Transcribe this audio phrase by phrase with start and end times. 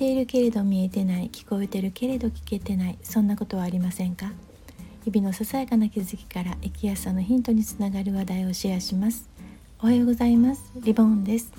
[0.00, 4.32] ているけれど見えてない聞こえてるけれど聞けてないそんなことはありませんか？
[5.04, 9.28] 日々のささやかな気づきから生きやすさのヒントにつながる話題をシェアします。
[9.78, 10.72] おはようございます。
[10.76, 11.52] リボンです。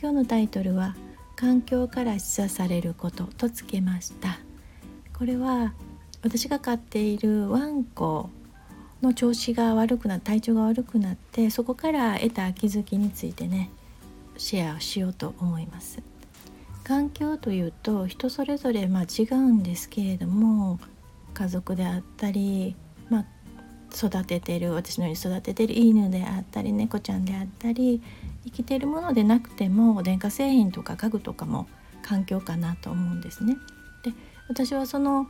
[0.00, 0.96] 今日のタイトルは
[1.36, 4.40] 環境から示唆されることとつけました。
[5.16, 5.72] これは
[6.24, 8.30] 私が飼っているワンコ
[9.00, 13.70] の調子が悪くな体調が悪くなってそこから得た気づきについてね
[14.36, 16.02] シェアをしようと思います。
[16.90, 20.80] 環境というと人それぞれまあ違うんですけれども
[21.34, 22.74] 家族であったり、
[23.08, 23.24] まあ、
[23.94, 28.02] 育ててる私のように育ててる犬であったり猫ちゃんであったり
[28.44, 31.68] 生きてるものでなくても電化製品とか家具とかも
[32.02, 33.56] 環境かなと思うんですね。
[34.02, 34.12] で
[34.48, 35.28] 私はその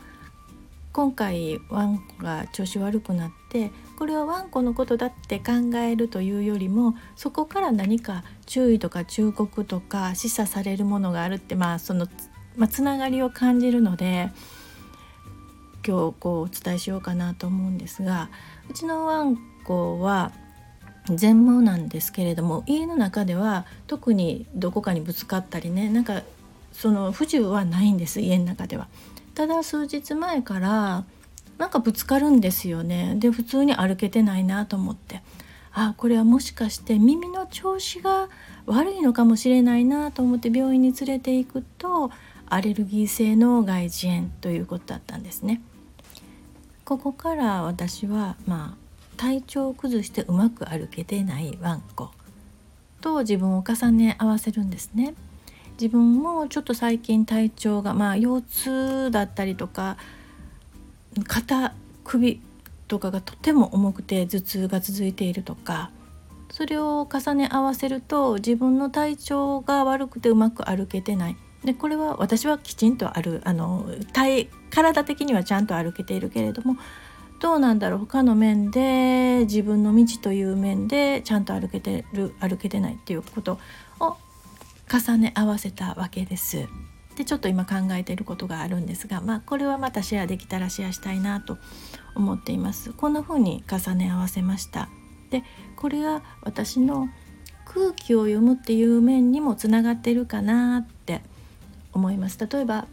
[0.93, 12.09] 今回ワンコが調子悪くなってこれはワンコのことだって考えるというよりもそこから何か注意とか忠告とか示唆されるものがあるってまあその、
[12.57, 14.31] まあ、つながりを感じるので
[15.87, 18.29] 今日こうお伝えしようかなと思うんですが
[18.69, 20.33] うちのワンコは
[21.09, 26.23] 全盲なんですけれども家の中では特にどこかにぶつかったりねなんか
[26.73, 28.89] その不自由はないんです家の中では。
[29.35, 31.05] ただ数日前から
[31.59, 35.23] なんかぶつかるんですよねで普通に歩けてないなと思って
[35.73, 38.29] あこれはもしかして耳の調子が
[38.67, 42.11] 悪いのかもしれないなと思って病院に連れて行くと
[42.49, 45.63] アレルギー性の外耳炎ということだったんですね。
[46.85, 52.11] ここから私はまあ体調を崩してうまく歩けてないワンコ
[53.01, 55.15] と自分を重ね合わせるんですね。
[55.81, 59.97] 自分もちょっと最近体調がまあ腰痛だったりとか
[61.27, 61.73] 肩
[62.05, 62.43] 首
[62.87, 65.91] とかがとても重くて頭痛が続いているとか
[66.51, 71.37] それを重ね合わせると自分の体調が悪くてうまく歩けてない。
[71.65, 76.77] でこれは私はきちんとあるあの体体的にはちゃんと歩けているけれども
[77.39, 83.59] どうなんだろう他の面で自分の道という面でちゃんと歩けてる歩けてないっていうこと
[83.99, 84.17] を
[84.91, 86.67] 重ね合わせたわけです。
[87.17, 91.59] でちょっと今考えていることがあるんですが、まあ、これはまたシェアできたらシェアしたいなと
[92.15, 92.93] 思っています。
[92.93, 94.89] こんな風に重ね合わせました。
[95.31, 95.45] で
[95.77, 97.09] これが私の
[97.67, 101.21] 空気を読むっていう面にもつながってるかなって
[101.93, 102.39] 思います。
[102.39, 102.87] 例えば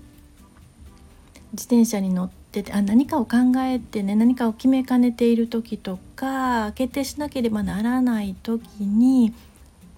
[1.54, 9.34] 自転車に乗っててあ何かを考えてね何かを決めかねている時とか決定しなければならない時に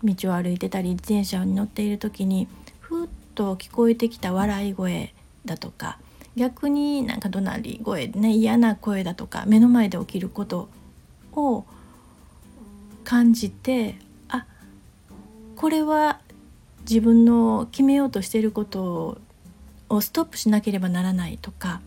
[0.03, 2.47] 道を歩いてたり自転車に乗っている時に
[2.79, 5.13] ふっと聞こえてきた笑い声
[5.45, 5.97] だとか
[6.35, 10.69] 逆になんか怒鳴り声ね嫌な声だとか目の前で起きること
[11.33, 11.65] を
[13.03, 13.95] 感じて
[14.29, 14.45] あ
[15.55, 16.19] これは
[16.81, 19.17] 自分の決めようとしていること
[19.89, 21.81] をストップしなければならないとか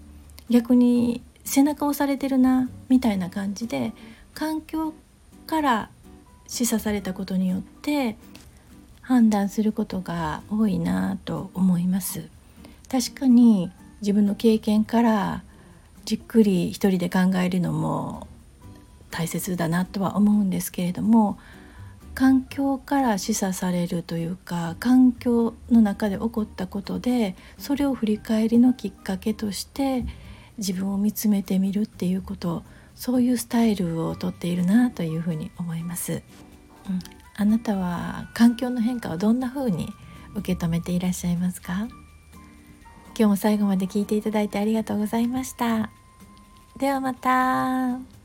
[0.51, 3.93] 逆に背中を押されてるなみたいな感じで
[4.35, 4.95] 環境
[5.47, 5.91] から
[6.53, 8.15] 示唆されたことによって
[9.01, 12.29] 判断することが多いなと思います。
[12.91, 13.71] 確かに
[14.03, 15.43] 自分の経験から
[16.05, 18.27] じっくり一人で考えるのも
[19.11, 21.39] 大切だなとは思うんですけれども
[22.15, 30.05] 環境から示唆されるというか環境の中で起こったことでそれを振り返りのきっかけとして
[30.59, 32.63] 自分を見つめてみるっていうこと
[32.95, 36.23] そういうスタイルをとっているなというふうに思います、
[36.89, 36.99] うん、
[37.37, 39.89] あなたは環境の変化をどんな風に
[40.35, 41.89] 受け止めていらっしゃいますか？
[43.15, 45.91] 今日も最後まで聞いていただいてありがとうございました。
[46.79, 48.22] ではまた。